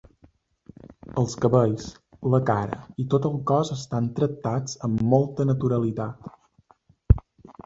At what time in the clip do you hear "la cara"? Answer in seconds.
2.35-2.79